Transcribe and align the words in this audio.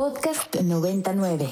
Podcast 0.00 0.56
99. 0.56 1.46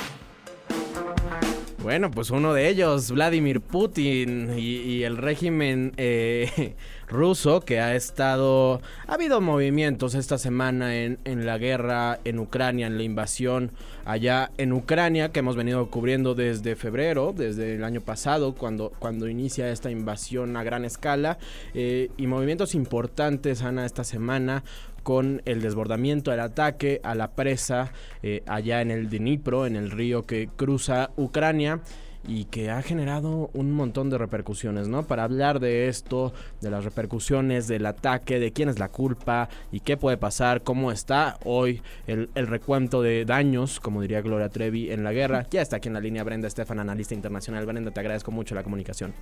Bueno, 1.83 2.11
pues 2.11 2.31
uno 2.31 2.55
de 2.55 2.71
ellos, 2.71 3.11
Vladimir 3.11 3.61
Putin 3.61 4.59
y, 4.59 5.03
el 5.03 5.19
régimen 5.19 5.93
eh, 5.99 6.75
ruso 7.09 7.61
que 7.61 7.79
ha 7.81 7.95
estado... 7.95 8.81
Ha 9.07 9.15
habido 9.15 9.43
movimientos 9.43 10.15
esta 10.15 10.39
semana 10.39 10.97
en, 10.97 11.19
la 11.25 11.59
guerra 11.59 12.21
en 12.25 12.39
Ucrania, 12.39 12.87
en 12.87 12.97
la 12.97 13.03
invasión 13.03 13.71
allá 14.07 14.51
en 14.57 14.73
Ucrania 14.73 15.31
que 15.31 15.41
hemos 15.41 15.55
venido 15.55 15.91
cubriendo 15.91 16.35
desde 16.35 16.75
febrero, 16.75 17.35
desde 17.37 17.75
el 17.75 17.85
año 17.85 18.01
pasado, 18.01 18.55
cuando, 18.55 18.93
cuando 18.99 19.29
inicia 19.29 19.71
esta 19.71 19.91
invasión 19.91 20.57
a 20.57 20.63
gran 20.63 20.87
escala. 20.87 21.37
Eh, 21.75 22.11
y 22.17 22.27
movimientos 22.27 22.75
importantes, 22.75 23.61
Ana, 23.61 23.85
esta 23.85 24.05
semana 24.05 24.65
con 25.09 25.41
el 25.47 25.63
desbordamiento, 25.63 26.35
el 26.35 26.41
ataque 26.41 27.01
a 27.03 27.15
la 27.15 27.31
presa 27.31 27.93
eh, 28.23 28.43
allá 28.47 28.83
en 28.83 28.91
el 28.91 29.09
Dnipro, 29.09 29.65
en 29.65 29.75
el 29.75 29.91
río 29.91 30.27
que 30.27 30.51
cruza 30.55 31.13
Ucrania 31.17 31.81
y 32.27 32.45
que 32.45 32.71
ha 32.71 32.83
generado 32.83 33.49
un 33.55 33.73
montón 33.73 34.11
de 34.11 34.19
repercusiones, 34.19 34.87
¿no? 34.87 35.05
Para 35.05 35.25
hablar 35.25 35.61
de 35.61 35.89
esto, 35.89 36.35
de 36.61 36.71
las 36.71 36.85
repercusiones 36.85 37.69
del 37.69 37.87
ataque, 37.87 38.39
de 38.39 38.53
quién 38.53 38.69
es 38.69 38.79
la 38.79 38.91
culpa 38.91 39.49
y 39.73 39.81
qué 39.81 39.97
puede 39.97 40.19
pasar, 40.19 40.63
cómo 40.63 40.93
está 40.93 41.39
hoy 41.43 41.81
el, 42.07 42.29
el 42.35 42.47
recuento 42.47 43.01
de 43.01 43.25
daños, 43.25 43.81
como 43.81 44.03
diría 44.03 44.21
Gloria 44.21 44.51
Trevi, 44.51 44.93
en 44.93 45.05
la 45.05 45.15
guerra. 45.15 45.47
Ya 45.51 45.63
está 45.63 45.77
aquí 45.77 45.89
en 45.89 45.95
la 45.95 46.01
línea 46.01 46.23
Brenda 46.23 46.49
Estefan, 46.49 46.81
analista 46.81 47.15
internacional. 47.15 47.65
Brenda, 47.65 47.91
te 47.93 48.01
agradezco 48.01 48.31
mucho 48.31 48.55
la 48.55 48.63
comunicación. 48.63 49.15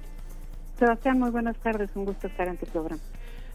Sebastián, 0.81 1.21
muy 1.21 1.31
buenas 1.31 1.57
tardes, 1.59 1.91
un 1.95 2.07
gusto 2.07 2.27
estar 2.27 2.49
en 2.49 2.57
tu 2.57 2.67
programa. 2.67 3.01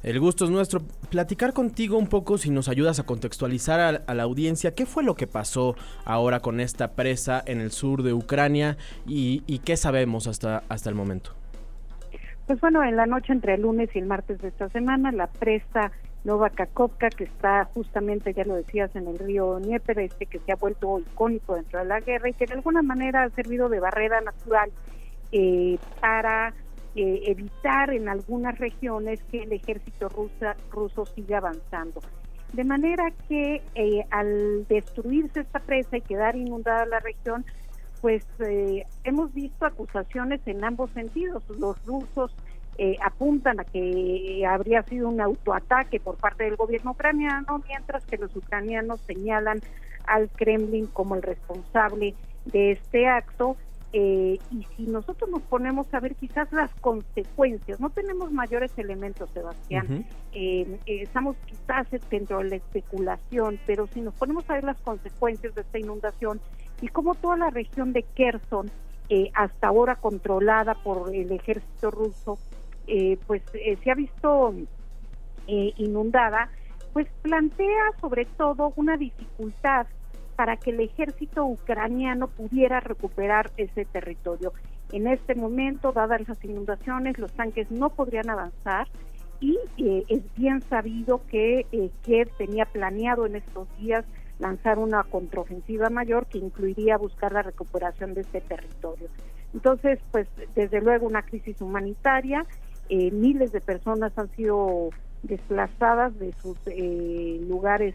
El 0.04 0.20
gusto 0.20 0.46
es 0.46 0.52
nuestro. 0.52 0.82
Platicar 1.12 1.54
contigo 1.54 1.98
un 1.98 2.08
poco 2.08 2.40
si 2.40 2.50
nos 2.50 2.70
ayudas 2.70 3.00
a 3.00 3.04
contextualizar 3.04 4.04
a, 4.08 4.14
la 4.14 4.24
audiencia 4.24 4.74
qué 4.74 4.88
fue 4.88 5.04
lo 5.04 5.16
que 5.16 5.28
pasó 5.28 5.76
ahora 6.06 6.40
con 6.40 6.60
esta 6.60 6.94
presa 6.94 7.44
en 7.46 7.62
el 7.62 7.72
sur 7.72 8.02
de 8.02 8.14
Ucrania 8.14 8.78
y, 9.06 9.60
qué 9.60 9.78
sabemos 9.78 10.26
hasta, 10.26 10.64
hasta 10.70 10.90
el 10.90 10.96
momento. 10.96 11.32
Pues 12.48 12.60
bueno, 12.60 12.84
en 12.84 12.96
la 12.96 13.06
noche 13.06 13.32
entre 13.32 13.54
el 13.54 13.62
lunes 13.62 13.90
y 13.94 14.00
el 14.00 14.08
martes 14.08 14.42
de 14.42 14.48
esta 14.48 14.70
semana, 14.70 15.12
la 15.12 15.28
presa 15.28 15.92
Nova 16.24 16.50
Kakovka, 16.50 17.10
que 17.10 17.26
está 17.26 17.66
justamente, 17.74 18.34
ya 18.34 18.44
lo 18.44 18.56
decías, 18.56 18.96
en 18.96 19.08
el 19.08 19.20
río 19.20 19.60
Dnieper, 19.60 20.00
este 20.00 20.26
que 20.26 20.40
se 20.40 20.52
ha 20.52 20.56
vuelto 20.56 21.00
icónico 21.00 21.56
dentro 21.56 21.80
de 21.80 21.86
la 21.86 22.00
guerra 22.00 22.30
y 22.30 22.34
que 22.34 22.48
de 22.48 22.54
alguna 22.56 22.82
manera 22.82 23.24
ha 23.24 23.30
servido 23.30 23.70
de 23.70 23.80
barrera 23.80 24.22
natural 24.22 24.72
eh, 25.32 25.78
para 26.00 26.54
eh, 26.96 27.24
evitar 27.28 27.94
en 27.94 28.10
algunas 28.10 28.58
regiones 28.60 29.24
que 29.32 29.44
el 29.44 29.54
ejército 29.54 30.10
rusa, 30.10 30.58
ruso 30.72 31.06
siga 31.06 31.38
avanzando. 31.38 32.02
De 32.52 32.66
manera 32.66 33.12
que 33.30 33.62
eh, 33.76 34.06
al 34.12 34.68
destruirse 34.68 35.40
esta 35.40 35.60
presa 35.60 35.96
y 35.96 36.02
quedar 36.02 36.36
inundada 36.36 36.86
la 36.86 37.00
región, 37.00 37.46
pues 38.02 38.26
eh, 38.40 38.86
hemos 39.06 39.34
visto 39.34 39.66
acusaciones 39.66 40.42
en 40.46 40.66
ambos 40.66 40.92
sentidos. 40.92 41.44
Los 41.58 41.82
rusos 41.86 42.36
apuntan 43.04 43.60
a 43.60 43.64
que 43.64 44.44
habría 44.48 44.82
sido 44.82 45.08
un 45.08 45.22
autoataque 45.22 46.00
por 46.00 46.18
parte 46.18 46.46
del 46.46 46.56
gobierno 46.56 46.92
ucraniano, 46.92 47.62
mientras 47.68 48.04
que 48.06 48.18
los 48.18 48.36
ucranianos 48.36 49.00
señalan 49.02 49.62
al 50.08 50.30
Kremlin 50.30 50.88
como 50.88 51.14
el 51.14 51.22
responsable 51.22 52.16
de 52.46 52.72
este 52.72 53.08
acto 53.08 53.56
eh, 53.94 54.40
y 54.52 54.66
si 54.76 54.84
nosotros 54.84 55.30
nos 55.30 55.42
ponemos 55.42 55.94
a 55.94 56.00
ver 56.00 56.16
quizás 56.16 56.52
las 56.54 56.74
consecuencias, 56.76 57.80
no 57.82 57.90
tenemos 57.90 58.32
mayores 58.32 58.72
elementos, 58.78 59.30
Sebastián, 59.32 60.06
eh, 60.32 60.80
eh, 60.86 61.02
estamos 61.02 61.36
quizás 61.46 61.88
dentro 62.10 62.38
de 62.40 62.50
la 62.50 62.56
especulación, 62.56 63.60
pero 63.66 63.88
si 63.88 64.00
nos 64.00 64.14
ponemos 64.14 64.50
a 64.50 64.54
ver 64.54 64.64
las 64.64 64.80
consecuencias 64.80 65.54
de 65.56 65.62
esta 65.62 65.78
inundación 65.78 66.40
y 66.82 66.88
cómo 66.88 67.16
toda 67.16 67.36
la 67.36 67.50
región 67.50 67.92
de 67.92 68.04
Kherson, 68.04 68.72
hasta 69.34 69.68
ahora 69.68 69.98
controlada 69.98 70.74
por 70.74 71.14
el 71.14 71.34
ejército 71.34 71.92
ruso, 71.92 72.40
pues 73.28 73.42
se 73.52 73.92
ha 73.92 73.94
visto 73.94 74.54
inundada, 75.48 76.50
pues 76.94 77.08
plantea 77.22 77.92
sobre 78.00 78.24
todo 78.24 78.72
una 78.78 78.96
dificultad 78.96 79.86
para 80.42 80.58
que 80.58 80.72
el 80.72 80.80
ejército 80.80 81.46
ucraniano 81.46 82.28
pudiera 82.28 82.80
recuperar 82.80 83.52
ese 83.58 83.86
territorio. 83.86 84.54
En 84.92 85.06
este 85.06 85.36
momento, 85.36 85.92
dadas 85.92 86.28
las 86.28 86.44
inundaciones, 86.44 87.20
los 87.20 87.32
tanques 87.34 87.70
no 87.70 87.92
podrían 87.92 88.28
avanzar 88.28 88.88
y 89.40 89.60
eh, 89.78 90.02
es 90.08 90.24
bien 90.36 90.64
sabido 90.64 91.22
que 91.28 91.68
eh, 91.72 91.92
Kiev 92.02 92.32
tenía 92.40 92.66
planeado 92.66 93.28
en 93.28 93.36
estos 93.36 93.68
días 93.78 94.04
lanzar 94.40 94.80
una 94.80 95.04
contraofensiva 95.04 95.92
mayor 95.92 96.26
que 96.26 96.40
incluiría 96.40 96.98
buscar 96.98 97.34
la 97.34 97.44
recuperación 97.44 98.16
de 98.16 98.22
este 98.22 98.42
territorio. 98.42 99.10
Entonces, 99.54 100.00
pues 100.12 100.28
desde 100.56 100.82
luego 100.82 101.06
una 101.06 101.22
crisis 101.22 101.62
humanitaria, 101.62 102.48
eh, 102.90 103.12
miles 103.12 103.52
de 103.52 103.62
personas 103.62 104.12
han 104.18 104.32
sido 104.32 104.90
desplazadas 105.22 106.18
de 106.18 106.34
sus 106.42 106.58
lugares 107.48 107.94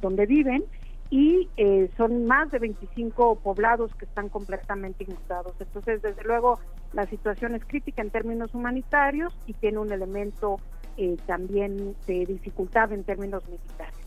donde 0.00 0.26
viven 0.26 0.64
y 1.10 1.48
eh, 1.56 1.90
son 1.96 2.24
más 2.26 2.50
de 2.52 2.60
25 2.60 3.40
poblados 3.40 3.92
que 3.96 4.04
están 4.04 4.28
completamente 4.28 5.04
inundados. 5.04 5.54
Entonces, 5.58 6.00
desde 6.00 6.22
luego, 6.22 6.60
la 6.92 7.06
situación 7.06 7.56
es 7.56 7.64
crítica 7.64 8.00
en 8.00 8.10
términos 8.10 8.54
humanitarios 8.54 9.36
y 9.46 9.54
tiene 9.54 9.78
un 9.78 9.92
elemento 9.92 10.60
eh, 10.96 11.16
también 11.26 11.96
de 12.06 12.26
dificultad 12.26 12.92
en 12.92 13.02
términos 13.02 13.42
militares. 13.48 13.99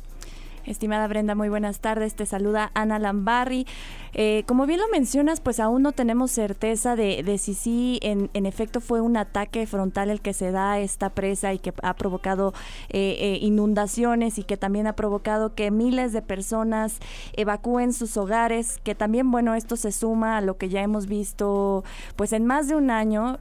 Estimada 0.66 1.08
Brenda, 1.08 1.36
muy 1.36 1.50
buenas 1.50 1.80
tardes. 1.80 2.16
Te 2.16 2.26
saluda 2.26 2.72
Ana 2.74 2.98
Lambarri. 2.98 3.66
Eh, 4.14 4.44
como 4.48 4.66
bien 4.66 4.80
lo 4.80 4.88
mencionas, 4.90 5.42
pues 5.42 5.60
aún 5.60 5.82
no 5.82 5.92
tenemos 5.92 6.32
certeza 6.32 6.96
de, 6.96 7.38
si 7.38 7.54
sí 7.54 8.00
en, 8.02 8.30
efecto 8.46 8.80
fue 8.80 9.02
un 9.02 9.18
ataque 9.18 9.66
frontal 9.66 10.10
el 10.10 10.22
que 10.22 10.34
se 10.34 10.52
da 10.52 10.80
esta 10.80 11.10
presa 11.10 11.54
y 11.54 11.60
que 11.60 11.74
ha 11.82 11.96
provocado 11.96 12.54
eh, 12.90 13.18
eh, 13.20 13.40
inundaciones 13.42 14.38
y 14.38 14.44
que 14.44 14.56
también 14.56 14.86
ha 14.86 14.96
provocado 14.96 15.56
que 15.56 15.72
miles 15.72 16.14
de 16.14 16.22
personas 16.22 17.00
evacúen 17.34 17.92
sus 17.92 18.16
hogares, 18.18 18.80
que 18.84 18.94
también, 18.94 19.32
bueno, 19.32 19.56
esto 19.56 19.76
se 19.76 19.92
suma 19.92 20.38
a 20.38 20.42
lo 20.42 20.58
que 20.58 20.70
ya 20.70 20.82
hemos 20.82 21.08
visto, 21.08 21.84
pues 22.16 22.34
en 22.34 22.46
más 22.46 22.68
de 22.68 22.76
un 22.76 22.92
año, 22.92 23.40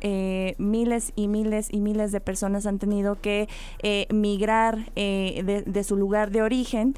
miles 0.59 1.13
y 1.17 1.29
miles 1.29 1.69
y 1.71 1.81
miles 1.81 2.13
de 2.13 2.21
personas 2.21 2.67
han 2.67 2.79
tenido 2.79 3.21
que 3.21 3.49
migrar 4.11 4.91
de, 4.95 5.65
de 5.67 5.85
su 5.85 5.97
lugar 5.97 6.31
de 6.31 6.43
origen 6.43 6.95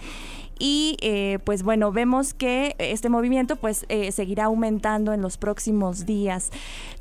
y 0.58 0.96
eh, 1.00 1.38
pues 1.44 1.62
bueno, 1.62 1.92
vemos 1.92 2.34
que 2.34 2.74
este 2.78 3.08
movimiento 3.08 3.56
pues 3.56 3.86
eh, 3.88 4.12
seguirá 4.12 4.44
aumentando 4.44 5.12
en 5.12 5.20
los 5.20 5.36
próximos 5.36 6.06
días. 6.06 6.50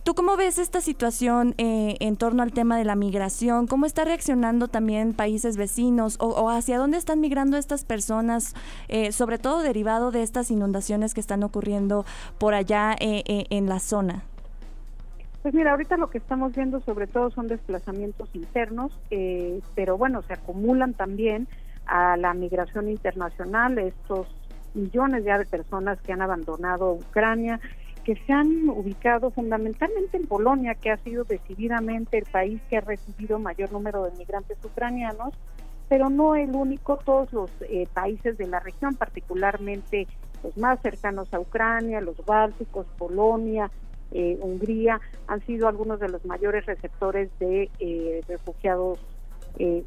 ¿Tú 0.03 0.15
cómo 0.15 0.35
ves 0.35 0.57
esta 0.57 0.81
situación 0.81 1.53
eh, 1.57 1.95
en 1.99 2.17
torno 2.17 2.43
al 2.43 2.51
tema 2.51 2.77
de 2.77 2.83
la 2.83 2.95
migración? 2.95 3.67
¿Cómo 3.67 3.85
está 3.85 4.03
reaccionando 4.05 4.67
también 4.67 5.13
países 5.13 5.55
vecinos 5.55 6.17
o, 6.19 6.49
hacia 6.49 6.77
dónde 6.77 6.97
están 6.97 7.21
migrando 7.21 7.57
estas 7.57 7.85
personas, 7.85 8.53
sobre 9.11 9.37
todo 9.37 9.61
derivado 9.61 10.11
de 10.11 10.23
estas 10.23 10.51
inundaciones 10.51 11.13
que 11.13 11.21
están 11.21 11.43
ocurriendo 11.43 12.05
por 12.37 12.53
allá 12.53 12.95
en 12.99 13.69
la 13.69 13.79
zona? 13.79 14.23
Pues 15.41 15.53
mira, 15.53 15.71
ahorita 15.71 15.95
lo 15.97 16.09
que 16.09 16.17
estamos 16.17 16.53
viendo 16.53 16.81
sobre 16.81 17.07
todo 17.07 17.31
son 17.31 17.47
desplazamientos 17.47 18.29
internos, 18.33 18.91
pero 19.75 19.97
bueno, 19.97 20.21
se 20.23 20.33
acumulan 20.33 20.93
también 20.93 21.47
a 21.85 22.17
la 22.17 22.33
migración 22.33 22.89
internacional, 22.89 23.77
estos 23.77 24.27
millones 24.73 25.23
ya 25.23 25.37
de 25.37 25.45
personas 25.45 25.99
que 26.01 26.13
han 26.13 26.21
abandonado 26.21 26.93
Ucrania, 26.93 27.59
que 28.03 28.15
se 28.15 28.33
han 28.33 28.69
ubicado 28.69 29.31
fundamentalmente 29.31 30.17
en 30.17 30.27
Polonia, 30.27 30.75
que 30.75 30.91
ha 30.91 30.97
sido 30.97 31.23
decididamente 31.23 32.17
el 32.17 32.25
país 32.25 32.61
que 32.69 32.77
ha 32.77 32.81
recibido 32.81 33.39
mayor 33.39 33.71
número 33.71 34.03
de 34.03 34.11
migrantes 34.17 34.57
ucranianos, 34.63 35.33
pero 35.87 36.09
no 36.09 36.35
el 36.35 36.55
único, 36.55 36.97
todos 36.97 37.31
los 37.31 37.51
eh, 37.61 37.87
países 37.93 38.37
de 38.37 38.47
la 38.47 38.59
región, 38.59 38.95
particularmente 38.95 40.07
los 40.43 40.57
más 40.57 40.81
cercanos 40.81 41.33
a 41.33 41.39
Ucrania, 41.39 42.01
los 42.01 42.17
bálticos, 42.25 42.87
Polonia, 42.97 43.71
eh, 44.11 44.37
Hungría, 44.41 44.99
han 45.27 45.45
sido 45.45 45.67
algunos 45.67 45.99
de 45.99 46.09
los 46.09 46.25
mayores 46.25 46.65
receptores 46.65 47.29
de 47.39 47.69
eh, 47.79 48.21
refugiados 48.27 48.99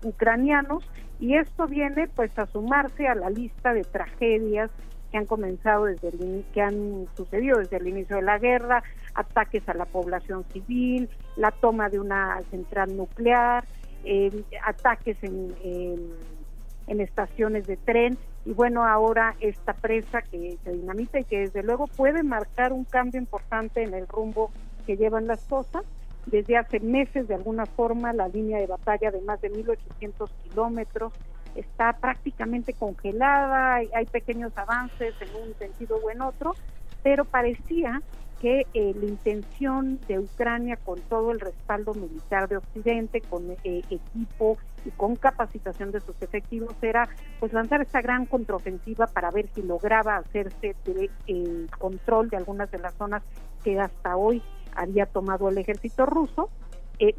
ucranianos 0.03 0.85
y 1.19 1.35
esto 1.35 1.67
viene 1.67 2.09
pues 2.09 2.37
a 2.39 2.47
sumarse 2.47 3.09
a 3.09 3.15
la 3.15 3.31
lista 3.31 3.73
de 3.73 3.85
tragedias 3.85 4.71
que 5.11 5.19
han 5.19 5.27
comenzado 5.27 5.85
desde 5.85 6.09
el, 6.09 6.45
que 6.53 6.61
han 6.61 7.07
sucedido 7.17 7.59
desde 7.59 7.77
el 7.79 7.89
inicio 7.89 8.17
de 8.17 8.23
la 8.23 8.39
guerra, 8.39 8.83
ataques 9.15 9.69
a 9.69 9.75
la 9.75 9.85
población 9.87 10.45
civil, 10.53 11.09
la 11.37 11.53
toma 11.53 11.89
de 11.89 12.01
una 12.01 12.41
central 12.51 12.97
nuclear, 12.97 13.65
eh, 14.05 14.45
ataques 14.65 15.17
en, 15.23 15.55
en, 15.63 17.01
estaciones 17.01 17.67
de 17.67 17.77
tren 17.77 18.17
y 18.45 18.53
bueno 18.53 18.87
ahora 18.87 19.35
esta 19.41 19.75
presa 19.75 20.23
que 20.23 20.57
se 20.63 20.73
dinamita 20.73 21.19
y 21.19 21.25
que 21.25 21.41
desde 21.41 21.63
luego 21.63 21.89
puede 21.89 22.23
marcar 22.23 22.73
un 22.73 22.85
cambio 22.85 23.21
importante 23.21 23.83
en 23.83 23.93
el 23.93 24.07
rumbo 24.07 24.51
que 24.87 24.97
llevan 24.97 25.27
las 25.27 25.45
cosas 25.45 25.83
desde 26.27 26.57
hace 26.57 26.81
meses 26.81 27.29
de 27.29 27.35
alguna 27.35 27.67
forma 27.67 28.13
la 28.13 28.29
línea 28.29 28.59
de 28.59 28.67
batalla 28.67 29.11
de 29.11 29.21
más 29.23 29.41
de 29.41 29.51
1.800 29.51 30.29
kilómetros 30.45 31.13
está 31.55 31.95
prácticamente 31.95 32.75
congelada, 32.75 33.77
hay, 33.77 33.89
hay 33.95 34.07
pequeños 34.07 34.53
avances 34.57 35.15
en 35.21 35.43
un 35.43 35.55
sentido 35.55 35.97
o 35.97 36.11
en 36.11 36.21
otro, 36.21 36.55
pero 37.03 37.25
parecía 37.25 38.03
que 38.41 38.67
eh, 38.75 38.95
la 38.95 39.07
intención 39.07 39.99
de 40.07 40.19
Ucrania 40.19 40.77
con 40.77 41.01
todo 41.01 41.33
el 41.33 41.41
respaldo 41.41 41.95
militar 41.95 42.49
de 42.49 42.59
Occidente, 42.59 43.21
con 43.23 43.51
eh, 43.51 43.83
equipo 43.91 44.59
y 44.85 44.91
con 44.91 45.17
capacitación 45.17 45.91
de 45.91 46.01
sus 46.01 46.21
efectivos 46.21 46.75
era 46.83 47.09
pues 47.41 47.53
lanzar 47.53 47.81
esta 47.81 48.03
gran 48.03 48.27
contraofensiva 48.27 49.07
para 49.07 49.31
ver 49.31 49.49
si 49.55 49.63
lograba 49.63 50.17
hacerse 50.17 50.77
el 50.85 51.11
eh, 51.27 51.67
control 51.79 52.29
de 52.29 52.37
algunas 52.37 52.71
de 52.71 52.79
las 52.79 52.95
zonas 52.95 53.23
que 53.65 53.81
hasta 53.81 54.17
hoy 54.17 54.43
había 54.77 55.07
tomado 55.07 55.49
el 55.49 55.59
ejército 55.59 56.07
ruso. 56.07 56.51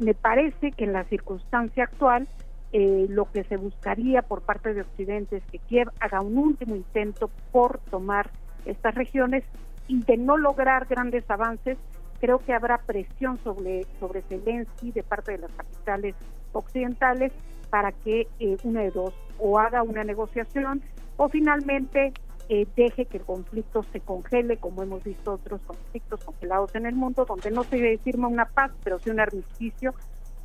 me 0.00 0.14
parece 0.14 0.72
que 0.72 0.84
en 0.84 0.92
la 0.92 1.04
circunstancia 1.04 1.84
actual 1.84 2.28
lo 2.72 3.30
que 3.30 3.44
se 3.44 3.56
buscaría 3.56 4.22
por 4.22 4.42
parte 4.42 4.74
de 4.74 4.82
Occidente 4.82 5.36
es 5.38 5.44
que 5.50 5.58
Kiev 5.58 5.90
haga 6.00 6.20
un 6.20 6.36
último 6.36 6.76
intento 6.76 7.30
por 7.50 7.78
tomar 7.90 8.30
estas 8.66 8.94
regiones 8.94 9.44
y 9.86 10.02
de 10.02 10.16
no 10.18 10.36
lograr 10.36 10.86
grandes 10.86 11.28
avances, 11.30 11.78
creo 12.20 12.38
que 12.38 12.52
habrá 12.52 12.78
presión 12.78 13.38
sobre, 13.42 13.86
sobre 13.98 14.22
Zelensky 14.22 14.92
de 14.92 15.02
parte 15.02 15.32
de 15.32 15.38
las 15.38 15.52
capitales 15.52 16.14
occidentales 16.52 17.32
para 17.70 17.92
que 17.92 18.28
eh, 18.38 18.56
una 18.64 18.82
de 18.82 18.90
dos 18.90 19.14
o 19.38 19.58
haga 19.58 19.82
una 19.82 20.04
negociación 20.04 20.82
o 21.16 21.28
finalmente 21.28 22.12
eh, 22.48 22.66
deje 22.76 23.04
que 23.06 23.18
el 23.18 23.24
conflicto 23.24 23.84
se 23.92 24.00
congele, 24.00 24.56
como 24.56 24.82
hemos 24.82 25.04
visto 25.04 25.32
otros 25.32 25.60
conflictos 25.66 26.24
congelados 26.24 26.74
en 26.74 26.86
el 26.86 26.94
mundo, 26.94 27.24
donde 27.26 27.50
no 27.50 27.64
se 27.64 27.98
firma 27.98 28.28
una 28.28 28.46
paz, 28.46 28.72
pero 28.82 28.98
sí 28.98 29.10
un 29.10 29.20
armisticio 29.20 29.94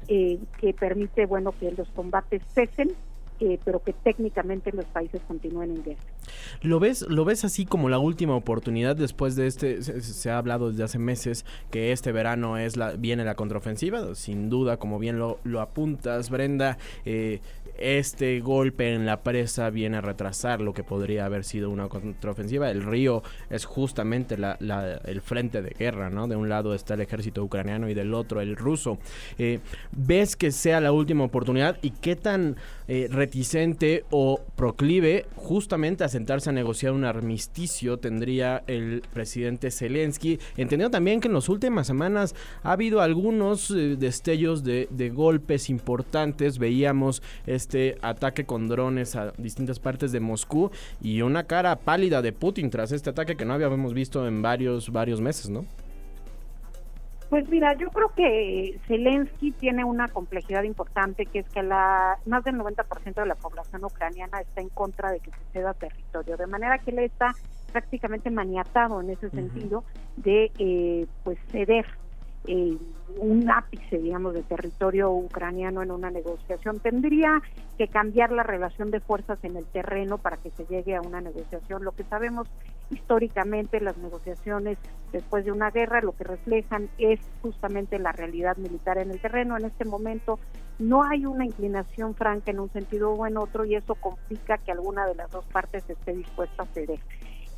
eh, 0.07 0.39
que 0.59 0.73
permite, 0.73 1.25
bueno, 1.25 1.53
que 1.59 1.71
los 1.71 1.87
combates 1.89 2.41
cesen 2.53 2.95
eh, 3.39 3.59
pero 3.65 3.83
que 3.83 3.91
técnicamente 3.91 4.71
los 4.71 4.85
países 4.85 5.21
continúen 5.27 5.71
en 5.71 5.83
guerra. 5.83 5.99
¿Lo 6.61 6.79
ves, 6.79 7.01
¿Lo 7.01 7.25
ves 7.25 7.43
así 7.43 7.65
como 7.65 7.89
la 7.89 7.97
última 7.97 8.35
oportunidad 8.35 8.95
después 8.95 9.35
de 9.35 9.47
este? 9.47 9.81
Se, 9.81 10.29
ha 10.29 10.37
hablado 10.37 10.69
desde 10.69 10.83
hace 10.83 10.99
meses 10.99 11.45
que 11.69 11.91
este 11.91 12.11
verano 12.11 12.57
es 12.57 12.77
la, 12.77 12.91
viene 12.91 13.25
la 13.25 13.35
contraofensiva, 13.35 14.15
sin 14.15 14.49
duda, 14.49 14.77
como 14.77 14.97
bien 14.97 15.17
lo, 15.19 15.39
lo 15.43 15.61
apuntas, 15.61 16.29
Brenda. 16.29 16.77
Eh, 17.05 17.41
este 17.77 18.39
golpe 18.39 18.93
en 18.93 19.05
la 19.05 19.23
presa 19.23 19.69
viene 19.69 19.97
a 19.97 20.01
retrasar 20.01 20.61
lo 20.61 20.73
que 20.73 20.83
podría 20.83 21.25
haber 21.25 21.43
sido 21.43 21.69
una 21.69 21.87
contraofensiva. 21.87 22.69
El 22.69 22.83
río 22.83 23.23
es 23.49 23.65
justamente 23.65 24.35
el 24.35 25.21
frente 25.21 25.61
de 25.61 25.69
guerra, 25.71 26.09
¿no? 26.09 26.27
De 26.27 26.35
un 26.35 26.49
lado 26.49 26.73
está 26.73 26.93
el 26.93 27.01
ejército 27.01 27.43
ucraniano 27.43 27.89
y 27.89 27.93
del 27.93 28.13
otro 28.13 28.41
el 28.41 28.55
ruso. 28.55 28.97
Eh, 29.37 29.59
¿Ves 29.91 30.35
que 30.35 30.51
sea 30.51 30.81
la 30.81 30.91
última 30.91 31.23
oportunidad 31.23 31.77
y 31.81 31.91
qué 31.91 32.15
tan 32.15 32.57
eh, 32.87 33.07
reticente 33.09 34.05
o 34.11 34.41
proclive 34.55 35.25
justamente 35.35 36.03
a 36.03 36.09
sentarse 36.09 36.49
a 36.49 36.53
negociar 36.53 36.93
un 36.93 37.05
armisticio 37.05 37.97
tendría 37.97 38.63
el 38.67 39.03
presidente 39.13 39.71
Zelensky? 39.71 40.39
Entendiendo 40.57 40.91
también 40.91 41.19
que 41.19 41.27
en 41.27 41.33
las 41.33 41.49
últimas 41.49 41.87
semanas 41.87 42.35
ha 42.61 42.73
habido 42.73 43.01
algunos 43.01 43.71
eh, 43.71 43.95
destellos 43.97 44.63
de, 44.63 44.87
de 44.91 45.09
golpes 45.09 45.69
importantes. 45.69 46.59
Veíamos 46.59 47.21
este 47.63 47.97
ataque 48.01 48.45
con 48.45 48.67
drones 48.67 49.15
a 49.15 49.31
distintas 49.37 49.79
partes 49.79 50.11
de 50.11 50.19
Moscú 50.19 50.69
y 51.01 51.21
una 51.21 51.45
cara 51.45 51.75
pálida 51.77 52.21
de 52.21 52.33
Putin 52.33 52.69
tras 52.69 52.91
este 52.91 53.09
ataque 53.09 53.35
que 53.35 53.45
no 53.45 53.53
habíamos 53.53 53.93
visto 53.93 54.27
en 54.27 54.41
varios, 54.41 54.91
varios 54.91 55.21
meses, 55.21 55.49
¿no? 55.49 55.65
Pues 57.29 57.49
mira, 57.49 57.73
yo 57.75 57.89
creo 57.89 58.13
que 58.15 58.79
Zelensky 58.87 59.51
tiene 59.53 59.83
una 59.83 60.07
complejidad 60.07 60.63
importante, 60.63 61.25
que 61.25 61.39
es 61.39 61.49
que 61.49 61.63
la 61.63 62.19
más 62.27 62.43
del 62.43 62.55
90% 62.55 63.13
de 63.15 63.25
la 63.25 63.35
población 63.35 63.83
ucraniana 63.83 64.41
está 64.41 64.61
en 64.61 64.69
contra 64.69 65.09
de 65.09 65.19
que 65.19 65.31
se 65.31 65.37
ceda 65.53 65.73
territorio, 65.73 66.37
de 66.37 66.45
manera 66.45 66.77
que 66.77 66.91
él 66.91 66.99
está 66.99 67.33
prácticamente 67.71 68.29
maniatado 68.29 69.01
en 69.01 69.09
ese 69.09 69.31
sentido 69.31 69.83
de 70.17 70.51
eh, 70.59 71.07
pues 71.23 71.39
ceder 71.51 71.87
eh, 72.45 72.77
un 73.17 73.49
ápice, 73.49 73.99
digamos, 73.99 74.33
de 74.33 74.43
territorio 74.43 75.11
ucraniano 75.11 75.81
en 75.81 75.91
una 75.91 76.09
negociación. 76.09 76.79
Tendría 76.79 77.41
que 77.77 77.87
cambiar 77.87 78.31
la 78.31 78.43
relación 78.43 78.91
de 78.91 78.99
fuerzas 78.99 79.39
en 79.43 79.55
el 79.55 79.65
terreno 79.65 80.17
para 80.17 80.37
que 80.37 80.49
se 80.51 80.65
llegue 80.65 80.95
a 80.95 81.01
una 81.01 81.21
negociación. 81.21 81.83
Lo 81.83 81.91
que 81.91 82.03
sabemos 82.03 82.47
históricamente, 82.89 83.79
las 83.79 83.97
negociaciones 83.97 84.77
después 85.11 85.45
de 85.45 85.51
una 85.51 85.69
guerra, 85.69 86.01
lo 86.01 86.13
que 86.13 86.23
reflejan 86.23 86.89
es 86.97 87.19
justamente 87.41 87.99
la 87.99 88.11
realidad 88.11 88.57
militar 88.57 88.97
en 88.97 89.11
el 89.11 89.19
terreno. 89.19 89.57
En 89.57 89.65
este 89.65 89.85
momento 89.85 90.39
no 90.79 91.03
hay 91.03 91.25
una 91.25 91.45
inclinación 91.45 92.15
franca 92.15 92.51
en 92.51 92.59
un 92.59 92.71
sentido 92.71 93.11
o 93.11 93.27
en 93.27 93.37
otro 93.37 93.63
y 93.63 93.75
eso 93.75 93.95
complica 93.95 94.57
que 94.57 94.71
alguna 94.71 95.05
de 95.05 95.15
las 95.15 95.31
dos 95.31 95.45
partes 95.45 95.87
esté 95.89 96.13
dispuesta 96.13 96.63
a 96.63 96.65
ceder. 96.67 96.99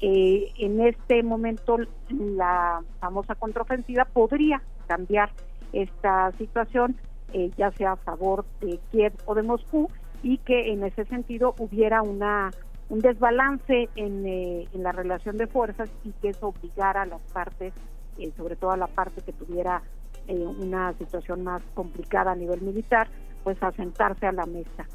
Eh, 0.01 0.51
en 0.57 0.81
este 0.81 1.23
momento 1.23 1.77
la 2.09 2.81
famosa 2.99 3.35
contraofensiva 3.35 4.05
podría 4.05 4.61
cambiar 4.87 5.31
esta 5.73 6.31
situación, 6.37 6.95
eh, 7.33 7.51
ya 7.57 7.71
sea 7.71 7.93
a 7.93 7.95
favor 7.97 8.45
de 8.61 8.79
Kiev 8.91 9.13
o 9.25 9.35
de 9.35 9.43
Moscú, 9.43 9.89
y 10.23 10.37
que 10.39 10.71
en 10.71 10.83
ese 10.83 11.05
sentido 11.05 11.53
hubiera 11.59 12.01
una 12.01 12.51
un 12.87 12.99
desbalance 12.99 13.89
en, 13.95 14.27
eh, 14.27 14.67
la 14.73 14.91
relación 14.91 15.37
de 15.37 15.47
fuerzas 15.47 15.89
y 16.03 16.11
que 16.11 16.29
eso 16.29 16.49
obligara 16.49 17.01
a 17.01 17.05
las 17.07 17.21
partes, 17.33 17.73
eh, 18.19 18.31
sobre 18.37 18.55
todo 18.55 18.71
a 18.71 18.77
la 18.77 18.85
parte 18.85 19.21
que 19.21 19.33
tuviera 19.33 19.81
una 20.27 20.91
situación 20.93 21.43
más 21.43 21.61
complicada 21.75 22.31
a 22.31 22.35
nivel 22.35 22.59
militar, 22.61 23.07
pues 23.43 23.61
a 23.61 23.71
sentarse 23.73 24.25
a 24.25 24.31
la 24.31 24.47
mesa. 24.47 24.87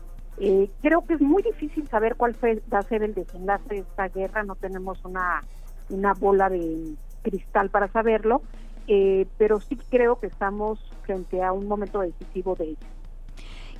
Creo 0.80 1.04
que 1.06 1.14
es 1.14 1.20
muy 1.20 1.42
difícil 1.42 1.86
saber 1.88 2.16
cuál 2.16 2.34
fue, 2.34 2.62
va 2.72 2.78
a 2.78 2.82
ser 2.82 3.02
el 3.02 3.14
desenlace 3.14 3.74
de 3.74 3.80
esta 3.80 4.08
guerra, 4.08 4.42
no 4.42 4.54
tenemos 4.54 5.04
una, 5.04 5.42
una 5.90 6.14
bola 6.14 6.48
de 6.48 6.94
cristal 7.22 7.68
para 7.70 7.88
saberlo, 7.88 8.42
eh, 8.86 9.26
pero 9.36 9.60
sí 9.60 9.76
creo 9.90 10.18
que 10.18 10.28
estamos 10.28 10.80
frente 11.02 11.42
a 11.42 11.52
un 11.52 11.66
momento 11.66 12.00
decisivo 12.00 12.56
de 12.56 12.64
ello. 12.64 12.86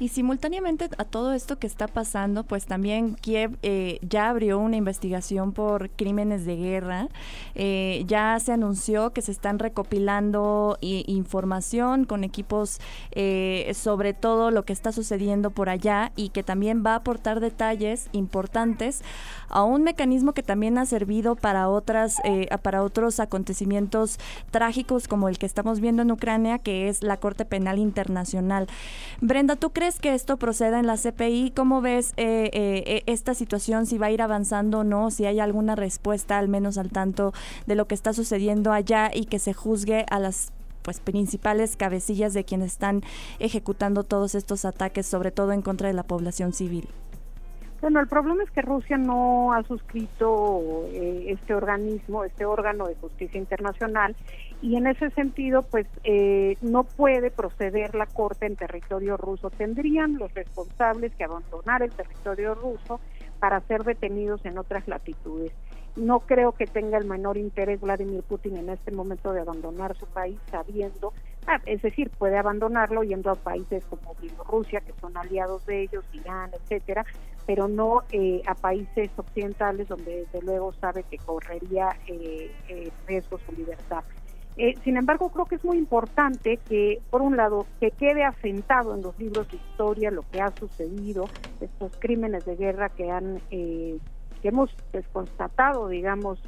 Y 0.00 0.08
simultáneamente 0.08 0.88
a 0.96 1.04
todo 1.04 1.34
esto 1.34 1.58
que 1.58 1.66
está 1.66 1.86
pasando, 1.86 2.44
pues 2.44 2.64
también 2.64 3.16
Kiev 3.16 3.58
eh, 3.62 3.98
ya 4.00 4.30
abrió 4.30 4.58
una 4.58 4.76
investigación 4.76 5.52
por 5.52 5.90
crímenes 5.90 6.46
de 6.46 6.56
guerra. 6.56 7.08
Eh, 7.54 8.04
ya 8.06 8.40
se 8.40 8.52
anunció 8.52 9.10
que 9.10 9.20
se 9.20 9.30
están 9.30 9.58
recopilando 9.58 10.78
información 10.80 12.06
con 12.06 12.24
equipos 12.24 12.80
eh, 13.10 13.70
sobre 13.74 14.14
todo 14.14 14.50
lo 14.50 14.64
que 14.64 14.72
está 14.72 14.90
sucediendo 14.90 15.50
por 15.50 15.68
allá 15.68 16.12
y 16.16 16.30
que 16.30 16.42
también 16.42 16.82
va 16.84 16.92
a 16.92 16.96
aportar 16.96 17.40
detalles 17.40 18.08
importantes 18.12 19.02
a 19.50 19.64
un 19.64 19.82
mecanismo 19.82 20.32
que 20.32 20.42
también 20.42 20.78
ha 20.78 20.86
servido 20.86 21.36
para 21.36 21.68
otras 21.68 22.16
para 22.62 22.82
otros 22.82 23.20
acontecimientos 23.20 24.18
trágicos 24.50 25.08
como 25.08 25.28
el 25.28 25.38
que 25.38 25.46
estamos 25.46 25.80
viendo 25.80 26.02
en 26.02 26.10
Ucrania, 26.10 26.58
que 26.58 26.88
es 26.88 27.02
la 27.02 27.18
Corte 27.18 27.44
Penal 27.44 27.78
Internacional. 27.78 28.68
Brenda, 29.20 29.56
¿tú 29.56 29.70
crees 29.70 29.89
que 29.98 30.14
esto 30.14 30.36
proceda 30.36 30.78
en 30.78 30.86
la 30.86 30.96
CPI? 30.96 31.52
¿Cómo 31.56 31.80
ves 31.80 32.12
eh, 32.16 32.50
eh, 32.52 32.82
eh, 32.86 33.02
esta 33.06 33.34
situación? 33.34 33.86
Si 33.86 33.98
va 33.98 34.06
a 34.06 34.10
ir 34.10 34.22
avanzando 34.22 34.80
o 34.80 34.84
no, 34.84 35.10
si 35.10 35.26
hay 35.26 35.40
alguna 35.40 35.74
respuesta 35.74 36.38
al 36.38 36.48
menos 36.48 36.78
al 36.78 36.90
tanto 36.90 37.32
de 37.66 37.74
lo 37.74 37.86
que 37.86 37.94
está 37.94 38.12
sucediendo 38.12 38.72
allá 38.72 39.10
y 39.12 39.24
que 39.24 39.38
se 39.38 39.54
juzgue 39.54 40.06
a 40.10 40.18
las 40.18 40.52
pues 40.82 41.00
principales 41.00 41.76
cabecillas 41.76 42.32
de 42.34 42.44
quienes 42.44 42.72
están 42.72 43.02
ejecutando 43.38 44.04
todos 44.04 44.34
estos 44.34 44.64
ataques, 44.64 45.06
sobre 45.06 45.30
todo 45.30 45.52
en 45.52 45.62
contra 45.62 45.88
de 45.88 45.94
la 45.94 46.04
población 46.04 46.52
civil. 46.52 46.88
Bueno, 47.80 47.98
el 48.00 48.08
problema 48.08 48.42
es 48.42 48.50
que 48.50 48.60
Rusia 48.60 48.98
no 48.98 49.54
ha 49.54 49.62
suscrito 49.62 50.84
este 50.92 51.54
organismo, 51.54 52.24
este 52.24 52.44
órgano 52.44 52.86
de 52.86 52.94
justicia 52.96 53.38
internacional, 53.38 54.14
y 54.60 54.76
en 54.76 54.86
ese 54.86 55.08
sentido, 55.10 55.62
pues 55.62 55.86
eh, 56.04 56.58
no 56.60 56.84
puede 56.84 57.30
proceder 57.30 57.94
la 57.94 58.04
Corte 58.04 58.44
en 58.44 58.56
territorio 58.56 59.16
ruso. 59.16 59.48
Tendrían 59.48 60.18
los 60.18 60.34
responsables 60.34 61.14
que 61.14 61.24
abandonar 61.24 61.82
el 61.82 61.90
territorio 61.90 62.54
ruso 62.54 63.00
para 63.38 63.60
ser 63.60 63.84
detenidos 63.84 64.44
en 64.44 64.58
otras 64.58 64.86
latitudes. 64.86 65.52
No 65.96 66.20
creo 66.20 66.52
que 66.52 66.66
tenga 66.66 66.98
el 66.98 67.06
menor 67.06 67.38
interés 67.38 67.80
Vladimir 67.80 68.22
Putin 68.22 68.58
en 68.58 68.68
este 68.68 68.92
momento 68.92 69.32
de 69.32 69.40
abandonar 69.40 69.96
su 69.96 70.06
país 70.06 70.38
sabiendo, 70.50 71.14
es 71.66 71.82
decir, 71.82 72.10
puede 72.10 72.38
abandonarlo 72.38 73.02
yendo 73.02 73.30
a 73.30 73.34
países 73.34 73.84
como 73.86 74.14
Bielorrusia, 74.20 74.80
que 74.80 74.92
son 75.00 75.16
aliados 75.16 75.64
de 75.66 75.82
ellos, 75.82 76.04
Irán, 76.12 76.50
etcétera, 76.52 77.04
pero 77.46 77.66
no 77.66 78.02
eh, 78.12 78.42
a 78.46 78.54
países 78.54 79.10
occidentales 79.16 79.88
donde 79.88 80.24
desde 80.24 80.42
luego 80.46 80.72
sabe 80.74 81.04
que 81.04 81.18
correría 81.18 81.88
eh, 82.06 82.50
eh 82.68 82.90
riesgo 83.06 83.38
su 83.38 83.52
libertad. 83.52 84.04
Eh, 84.56 84.74
sin 84.84 84.96
embargo, 84.96 85.30
creo 85.30 85.46
que 85.46 85.54
es 85.54 85.64
muy 85.64 85.78
importante 85.78 86.58
que, 86.68 87.00
por 87.10 87.22
un 87.22 87.36
lado, 87.36 87.66
que 87.80 87.92
quede 87.92 88.24
asentado 88.24 88.94
en 88.94 89.02
los 89.02 89.18
libros 89.18 89.48
de 89.50 89.56
historia 89.56 90.10
lo 90.10 90.22
que 90.30 90.40
ha 90.40 90.50
sucedido, 90.50 91.28
estos 91.60 91.92
crímenes 91.98 92.44
de 92.44 92.56
guerra 92.56 92.88
que 92.90 93.10
han 93.10 93.40
eh, 93.50 93.98
que 94.42 94.48
hemos 94.48 94.70
pues, 94.90 95.06
constatado, 95.12 95.88
digamos, 95.88 96.40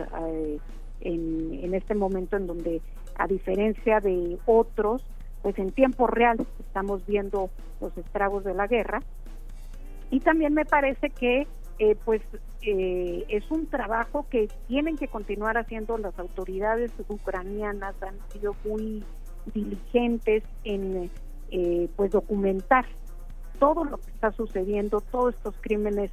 en, 1.00 1.60
en 1.62 1.74
este 1.74 1.94
momento 1.94 2.36
en 2.36 2.46
donde, 2.46 2.80
a 3.16 3.26
diferencia 3.26 4.00
de 4.00 4.38
otros, 4.46 5.04
pues 5.42 5.58
en 5.58 5.70
tiempo 5.70 6.06
real 6.06 6.38
estamos 6.60 7.04
viendo 7.06 7.50
los 7.80 7.96
estragos 7.98 8.44
de 8.44 8.54
la 8.54 8.66
guerra. 8.66 9.00
Y 10.10 10.20
también 10.20 10.54
me 10.54 10.64
parece 10.64 11.10
que 11.10 11.46
eh, 11.78 11.96
pues 12.04 12.22
eh, 12.60 13.24
es 13.28 13.50
un 13.50 13.66
trabajo 13.66 14.26
que 14.30 14.48
tienen 14.68 14.96
que 14.96 15.08
continuar 15.08 15.58
haciendo 15.58 15.98
las 15.98 16.16
autoridades 16.18 16.92
ucranianas, 17.08 18.00
han 18.02 18.16
sido 18.30 18.54
muy 18.64 19.02
diligentes 19.52 20.44
en 20.62 21.10
eh, 21.50 21.88
pues 21.96 22.12
documentar 22.12 22.86
todo 23.58 23.84
lo 23.84 23.96
que 23.98 24.10
está 24.10 24.30
sucediendo, 24.32 25.00
todos 25.00 25.34
estos 25.34 25.56
crímenes 25.60 26.12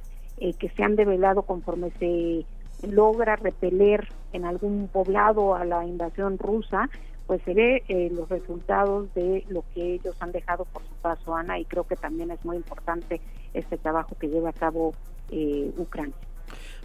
que 0.58 0.70
se 0.70 0.82
han 0.82 0.96
develado 0.96 1.42
conforme 1.42 1.90
se 1.98 2.46
logra 2.88 3.36
repeler 3.36 4.08
en 4.32 4.44
algún 4.44 4.88
poblado 4.88 5.54
a 5.54 5.64
la 5.64 5.84
invasión 5.84 6.38
rusa, 6.38 6.88
pues 7.30 7.42
se 7.44 7.54
ve 7.54 7.84
eh, 7.86 8.10
los 8.12 8.28
resultados 8.28 9.14
de 9.14 9.44
lo 9.48 9.64
que 9.72 9.94
ellos 9.94 10.16
han 10.18 10.32
dejado 10.32 10.64
por 10.64 10.82
su 10.82 10.94
paso, 11.00 11.36
Ana, 11.36 11.60
y 11.60 11.64
creo 11.64 11.84
que 11.84 11.94
también 11.94 12.32
es 12.32 12.44
muy 12.44 12.56
importante 12.56 13.20
este 13.54 13.76
trabajo 13.78 14.16
que 14.18 14.26
lleva 14.26 14.50
a 14.50 14.52
cabo 14.52 14.94
eh, 15.30 15.72
Ucrania. 15.76 16.16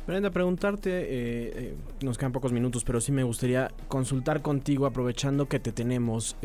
Brenda, 0.05 0.29
preguntarte, 0.29 0.91
eh, 0.93 1.75
nos 2.03 2.19
quedan 2.19 2.31
pocos 2.31 2.53
minutos, 2.53 2.83
pero 2.83 3.01
sí 3.01 3.11
me 3.11 3.23
gustaría 3.23 3.71
consultar 3.87 4.43
contigo, 4.43 4.85
aprovechando 4.85 5.47
que 5.47 5.59
te 5.59 5.71
tenemos. 5.71 6.37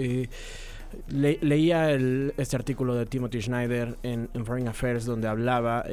leía 1.08 1.90
este 1.90 2.56
artículo 2.56 2.94
de 2.94 3.04
Timothy 3.04 3.42
Schneider 3.42 3.98
en, 4.02 4.30
Foreign 4.46 4.68
Affairs 4.68 5.04
donde 5.04 5.28
hablaba, 5.28 5.84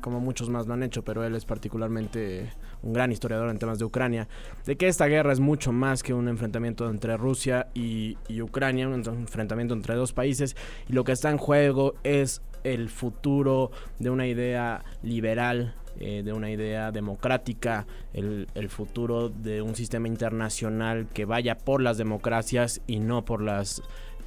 como 0.00 0.18
muchos 0.18 0.50
más 0.50 0.66
lo 0.66 0.74
han 0.74 0.82
hecho, 0.82 1.04
pero 1.04 1.22
él 1.24 1.36
es 1.36 1.44
particularmente 1.44 2.50
un 2.82 2.92
gran 2.92 3.12
historiador 3.12 3.48
en 3.50 3.58
temas 3.58 3.78
de 3.78 3.84
Ucrania, 3.84 4.28
de 4.66 4.76
que 4.76 4.88
esta 4.88 5.06
guerra 5.06 5.32
es 5.32 5.40
mucho 5.40 5.72
más 5.72 6.02
que 6.02 6.14
un 6.14 6.28
enfrentamiento 6.28 6.88
entre 6.88 7.16
Rusia 7.16 7.68
y, 7.74 8.16
Ucrania, 8.40 8.88
un 8.88 8.94
enfrentamiento 8.94 9.74
entre 9.74 9.94
dos 9.94 10.12
países, 10.12 10.56
y 10.88 10.92
lo 10.92 11.04
que 11.04 11.12
está 11.12 11.30
en 11.30 11.38
juego 11.38 11.94
es 12.02 12.42
el 12.64 12.88
futuro 12.88 13.70
de 13.98 14.10
una 14.10 14.26
idea 14.26 14.84
liberal 15.02 15.74
eh, 16.00 16.22
de 16.24 16.32
una 16.32 16.50
idea 16.50 16.90
democrática, 16.90 17.86
el, 18.14 18.48
el, 18.54 18.70
futuro 18.70 19.28
de 19.28 19.60
un 19.60 19.74
sistema 19.74 20.08
internacional 20.08 21.06
que 21.12 21.26
vaya 21.26 21.58
por 21.58 21.82
las 21.82 21.98
democracias 21.98 22.80
y 22.86 22.98
no 22.98 23.26
por 23.26 23.42
las 23.42 23.82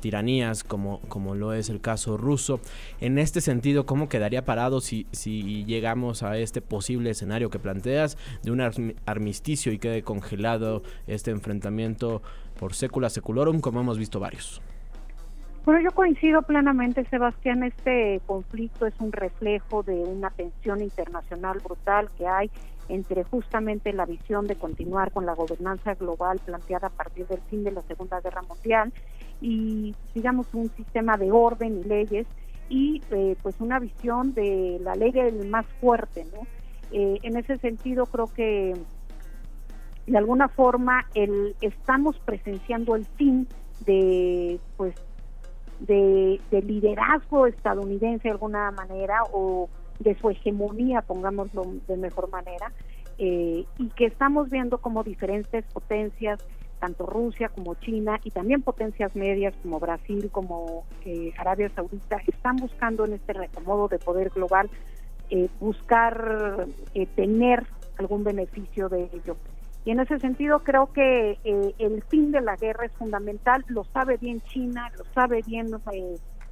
tiranías, 0.06 0.64
como, 0.64 1.00
como 1.08 1.34
lo 1.34 1.54
es 1.54 1.68
el 1.72 1.82
caso 1.82 2.16
ruso. 2.16 2.60
En 3.02 3.18
este 3.18 3.42
sentido, 3.42 3.88
¿cómo 3.88 4.08
quedaría 4.08 4.46
parado 4.46 4.80
si, 4.80 5.08
si 5.12 5.66
llegamos 5.66 6.22
a 6.22 6.38
este 6.38 6.62
posible 6.62 7.10
escenario 7.10 7.50
que 7.50 7.58
planteas 7.58 8.16
de 8.44 8.52
un 8.52 8.62
armisticio 9.08 9.72
y 9.72 9.80
quede 9.80 10.04
congelado 10.04 10.84
este 11.08 11.32
enfrentamiento 11.32 12.22
por 12.60 12.76
secula 12.76 13.10
seculorum, 13.10 13.62
como 13.62 13.80
hemos 13.80 13.98
visto 13.98 14.20
varios? 14.20 14.62
Bueno, 15.66 15.82
yo 15.82 15.90
coincido 15.90 16.44
plenamente, 16.44 17.04
Sebastián. 17.06 17.64
Este 17.64 18.22
conflicto 18.28 18.86
es 18.86 18.94
un 19.00 19.12
reflejo 19.12 19.82
de 19.82 19.96
una 19.96 20.30
tensión 20.30 20.84
internacional 20.84 21.58
brutal 21.64 22.12
que 22.16 22.28
hay 22.28 22.52
entre 22.90 23.24
justamente 23.24 23.92
la 23.94 24.06
visión 24.06 24.46
de 24.46 24.56
continuar 24.56 25.12
con 25.12 25.26
la 25.26 25.34
gobernanza 25.34 25.96
global 25.96 26.40
planteada 26.46 26.88
a 26.88 26.92
partir 26.92 27.26
del 27.28 27.42
fin 27.50 27.64
de 27.64 27.72
la 27.72 27.82
Segunda 27.84 28.22
Guerra 28.22 28.44
Mundial 28.44 28.94
y 29.42 29.94
digamos 30.14 30.48
un 30.54 30.70
sistema 30.76 31.18
de 31.18 31.32
orden 31.32 31.80
y 31.80 31.84
leyes 31.84 32.28
y 32.70 33.02
eh, 33.12 33.36
pues 33.42 33.56
una 33.60 33.80
visión 33.80 34.34
de 34.34 34.80
la 34.82 34.96
ley 34.96 35.12
del 35.12 35.48
más 35.48 35.66
fuerte 35.80 36.26
no 36.34 36.48
eh, 36.92 37.20
en 37.24 37.38
ese 37.38 37.58
sentido 37.58 38.06
creo 38.06 38.28
que 38.28 38.74
de 40.08 40.18
alguna 40.18 40.48
forma 40.48 41.06
el 41.14 41.56
estamos 41.62 42.18
presenciando 42.20 42.96
el 42.96 43.06
fin 43.06 43.48
de 43.86 44.60
pues 44.78 44.96
de, 45.80 46.40
liderazgo 46.52 47.48
estadounidense 47.48 48.24
de 48.24 48.32
alguna 48.32 48.72
manera 48.72 49.24
o 49.34 49.70
de 50.00 50.16
su 50.16 50.30
hegemonía 50.30 51.02
pongámoslo 51.02 51.64
de 51.88 51.98
mejor 51.98 52.30
manera 52.30 52.72
eh, 53.18 53.66
y 53.78 53.90
que 53.90 54.06
estamos 54.06 54.50
viendo 54.50 54.78
como 54.80 55.04
diferentes 55.04 55.66
potencias 55.66 56.40
tanto 56.80 57.06
Rusia 57.06 57.50
como 57.50 57.76
China 57.76 58.20
y 58.24 58.32
también 58.32 58.62
potencias 58.62 59.16
medias 59.16 59.54
como 59.62 59.80
Brasil, 59.80 60.30
como 60.32 60.86
eh, 61.06 61.34
Arabia 61.38 61.70
Saudita, 61.76 62.18
están 62.28 62.58
buscando 62.58 63.06
en 63.06 63.14
este 63.14 63.34
reacomodo 63.34 63.88
de 63.88 64.00
poder 64.00 64.30
global 64.30 64.70
eh, 65.30 65.50
buscar 65.60 66.68
eh, 66.94 67.06
tener 67.16 67.66
algún 67.98 68.24
beneficio 68.24 68.90
de 68.90 69.10
ello. 69.14 69.38
Y 69.86 69.92
en 69.92 70.00
ese 70.00 70.20
sentido 70.20 70.60
creo 70.60 70.92
que 70.92 71.38
el 71.44 72.04
fin 72.10 72.32
de 72.32 72.42
la 72.42 72.56
guerra 72.56 72.88
es 72.88 72.92
fundamental, 72.94 73.64
lo 73.68 73.84
sabe 73.84 74.18
bien 74.18 74.42
China, 74.42 74.92
lo 74.98 75.06
sabe 75.14 75.44
bien 75.46 75.68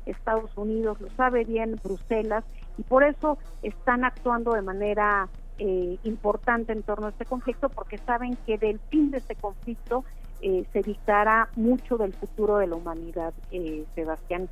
Estados 0.06 0.56
Unidos, 0.56 1.02
lo 1.02 1.10
sabe 1.12 1.44
bien 1.44 1.80
Bruselas, 1.84 2.44
y 2.78 2.84
por 2.84 3.04
eso 3.04 3.40
están 3.64 4.06
actuando 4.06 4.54
de 4.54 4.62
manera 4.62 5.30
eh, 5.66 5.98
importante 6.04 6.74
en 6.74 6.84
torno 6.84 7.08
a 7.08 7.12
este 7.12 7.24
conflicto 7.24 7.70
porque 7.70 7.98
saben 7.98 8.38
que 8.46 8.58
del 8.58 8.82
fin 8.90 9.12
de 9.12 9.20
este 9.20 9.34
conflicto 9.34 10.04
eh, 10.42 10.66
se 10.74 10.82
dictará 10.82 11.48
mucho 11.56 11.96
del 11.96 12.12
futuro 12.12 12.58
de 12.58 12.68
la 12.68 12.76
humanidad, 12.76 13.34
eh, 13.50 13.86
Sebastián. 13.96 14.50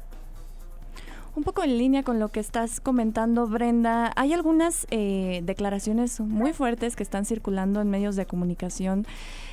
Un 1.36 1.44
poco 1.44 1.64
en 1.64 1.78
línea 1.78 2.04
con 2.04 2.18
lo 2.20 2.30
que 2.30 2.40
estás 2.40 2.80
comentando, 2.80 3.46
Brenda, 3.46 4.14
hay 4.16 4.32
algunas 4.32 4.88
declaraciones 4.90 6.22
muy 6.22 6.54
fuertes 6.54 6.96
que 6.96 7.04
están 7.04 7.26
circulando 7.26 7.82
en 7.82 7.90
medios 7.90 8.16
de 8.16 8.26
comunicación 8.26 9.06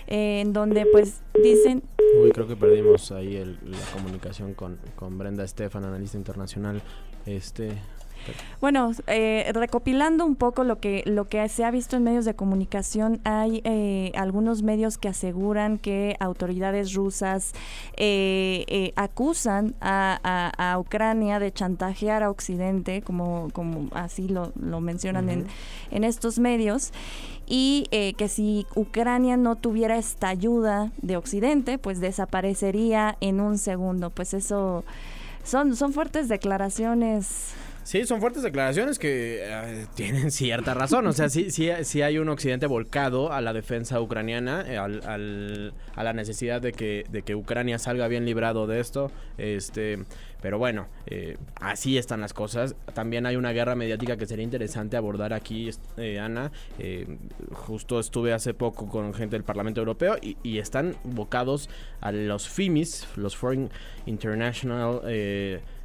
en 0.07 0.53
donde 0.53 0.87
pues 0.87 1.23
dicen... 1.43 1.83
Uy, 2.23 2.31
creo 2.31 2.47
que 2.47 2.57
perdimos 2.57 3.11
ahí 3.11 3.45
la 3.65 3.79
comunicación 3.93 4.55
con, 4.55 4.79
con 4.95 5.19
Brenda 5.19 5.43
Estefan, 5.43 5.85
analista 5.85 6.17
internacional. 6.17 6.83
Este, 7.27 7.79
bueno, 8.61 8.93
eh, 9.07 9.51
recopilando 9.55 10.25
un 10.25 10.37
poco 10.37 10.65
lo 10.65 10.79
que, 10.79 11.03
lo 11.07 11.29
que 11.29 11.49
se 11.49 11.65
ha 11.65 11.71
visto 11.71 11.97
en 11.97 12.03
medios 12.03 12.25
de 12.25 12.35
comunicación, 12.35 13.21
hay 13.25 13.61
eh, 13.65 14.13
algunos 14.15 14.63
medios 14.63 14.99
que 14.99 15.09
aseguran 15.09 15.79
que 15.79 16.17
autoridades 16.21 16.95
rusas 16.95 17.53
eh, 17.97 18.93
acusan 18.97 19.75
a, 19.81 20.77
Ucrania 20.79 21.39
de 21.39 21.53
chantajear 21.53 22.23
a 22.23 22.31
Occidente, 22.31 23.03
como, 23.03 23.49
como 23.53 23.89
así 23.93 24.29
lo, 24.29 24.53
mencionan 24.81 25.29
en, 25.29 25.47
en 25.91 26.05
estos 26.05 26.39
medios 26.39 26.93
y 27.47 27.87
que 27.91 28.29
si 28.29 28.67
Ucrania 28.75 29.37
no 29.37 29.57
tuviera 29.57 29.97
esta 29.97 30.29
ayuda 30.29 30.93
de 31.01 31.17
Occidente, 31.17 31.79
pues 31.79 32.01
desaparecería 32.01 33.17
en 33.21 33.41
un 33.41 33.59
segundo. 33.59 34.11
Pues 34.11 34.35
eso 34.35 34.85
son, 35.49 35.77
son 35.77 35.93
fuertes 35.93 36.29
declaraciones. 36.29 37.55
Sí, 37.89 38.05
son 38.05 38.21
fuertes 38.21 38.43
declaraciones 38.43 38.99
que 38.99 39.41
eh, 39.41 39.87
tienen 39.95 40.31
cierta 40.31 40.75
razón. 40.75 41.07
O 41.07 41.15
sea, 41.15 41.31
sí, 41.31 41.51
sí, 41.51 41.71
sí 41.85 42.03
hay 42.03 42.19
un 42.19 42.29
occidente 42.29 42.67
volcado 42.67 43.33
a 43.33 43.41
la 43.41 43.55
defensa 43.55 43.99
ucraniana, 43.99 44.63
eh, 44.69 44.77
al, 44.77 45.73
a 45.95 46.05
la 46.05 46.13
necesidad 46.13 46.61
de 46.61 46.73
que, 46.73 47.07
de 47.11 47.23
que 47.23 47.35
Ucrania 47.35 47.79
salga 47.79 48.07
bien 48.07 48.27
librado 48.27 48.67
de 48.67 48.81
esto. 48.81 49.11
Este, 49.39 50.01
pero 50.43 50.59
bueno, 50.59 50.89
eh, 51.07 51.39
así 51.63 51.97
están 51.97 52.21
las 52.21 52.35
cosas. 52.35 52.77
También 52.93 53.25
hay 53.25 53.37
una 53.37 53.53
guerra 53.53 53.75
mediática 53.75 54.19
que 54.19 54.27
sería 54.27 54.45
interesante 54.45 54.99
abordar 54.99 55.33
aquí, 55.33 55.71
Ana. 56.21 56.53
justo 57.53 58.01
estuve 58.01 58.35
hace 58.35 58.53
poco 58.53 58.87
con 58.91 59.15
gente 59.15 59.35
del 59.37 59.45
Parlamento 59.45 59.81
Europeo 59.81 60.19
y, 60.21 60.37
y 60.43 60.59
están 60.59 60.95
vocados 61.05 61.71
a 62.03 62.13
los 62.13 62.51
FIMIS, 62.51 63.09
los 63.17 63.35
Foreign 63.35 63.71
International 64.05 65.01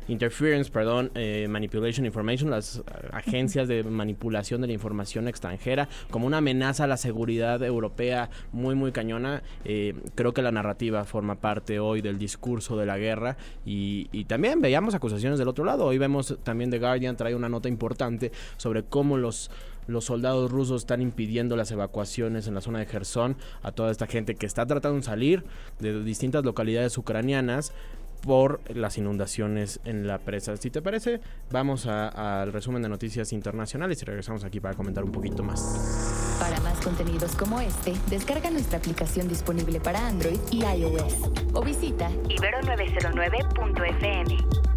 interference, 0.07 0.71
perdón, 0.71 1.11
eh, 1.15 1.47
manipulation 1.49 2.05
information, 2.05 2.49
las 2.49 2.77
eh, 2.77 2.81
agencias 3.11 3.67
de 3.67 3.83
manipulación 3.83 4.61
de 4.61 4.67
la 4.67 4.73
información 4.73 5.27
extranjera, 5.27 5.89
como 6.09 6.27
una 6.27 6.37
amenaza 6.37 6.85
a 6.85 6.87
la 6.87 6.97
seguridad 6.97 7.61
europea 7.63 8.29
muy, 8.51 8.75
muy 8.75 8.91
cañona. 8.91 9.43
Eh, 9.65 9.93
creo 10.15 10.33
que 10.33 10.41
la 10.41 10.51
narrativa 10.51 11.05
forma 11.05 11.35
parte 11.35 11.79
hoy 11.79 12.01
del 12.01 12.17
discurso 12.17 12.77
de 12.77 12.85
la 12.85 12.97
guerra 12.97 13.37
y, 13.65 14.03
también 14.23 14.61
veíamos 14.61 14.95
acusaciones 14.95 15.37
del 15.37 15.47
otro 15.47 15.65
lado. 15.65 15.85
Hoy 15.85 15.97
vemos 15.97 16.37
también 16.43 16.71
The 16.71 16.79
Guardian 16.79 17.17
trae 17.17 17.35
una 17.35 17.49
nota 17.49 17.67
importante 17.67 18.31
sobre 18.57 18.83
cómo 18.83 19.17
los 19.17 19.51
los 19.85 20.05
soldados 20.05 20.49
rusos 20.49 20.83
están 20.83 21.01
impidiendo 21.01 21.57
las 21.57 21.69
evacuaciones 21.71 22.47
en 22.47 22.53
la 22.53 22.61
zona 22.61 22.79
de 22.79 22.85
Gerson 22.85 23.35
a 23.61 23.73
toda 23.73 23.91
esta 23.91 24.07
gente 24.07 24.35
que 24.35 24.45
está 24.45 24.65
tratando 24.65 24.97
de 24.97 25.03
salir 25.03 25.43
de 25.79 26.03
distintas 26.03 26.45
localidades 26.45 26.97
ucranianas 26.97 27.73
por 28.23 28.61
las 28.73 28.97
inundaciones 28.97 29.79
en 29.85 30.07
la 30.07 30.17
presa. 30.19 30.55
Si 30.57 30.71
te 30.71 30.81
parece, 30.81 31.21
vamos 31.51 31.85
al 31.85 32.51
resumen 32.51 32.81
de 32.81 32.89
noticias 32.89 33.31
internacionales 33.33 34.01
y 34.01 34.05
regresamos 34.05 34.43
aquí 34.43 34.59
para 34.59 34.73
comentar 34.75 35.03
un 35.03 35.11
poquito 35.11 35.43
más. 35.43 36.35
Para 36.39 36.59
más 36.61 36.79
contenidos 36.79 37.35
como 37.35 37.59
este, 37.59 37.93
descarga 38.09 38.49
nuestra 38.49 38.79
aplicación 38.79 39.27
disponible 39.27 39.79
para 39.79 40.07
Android 40.07 40.39
y 40.51 40.63
iOS 40.63 41.29
o 41.53 41.61
visita 41.61 42.09
ibero909.fm. 42.29 44.72